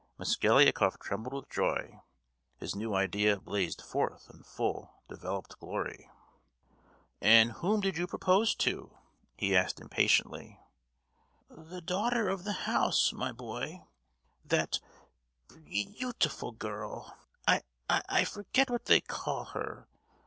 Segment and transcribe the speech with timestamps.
[0.17, 2.01] Mosgliakoff trembled with joy:
[2.57, 6.09] his new idea blazed forth in full developed glory.
[7.21, 8.97] "And whom did you propose to?"
[9.37, 10.59] he asked impatiently.
[11.51, 13.83] "The daughter of the house, my boy;
[14.43, 14.79] that
[15.49, 17.15] beau—tiful girl.
[17.47, 19.87] I—I forget what they call her.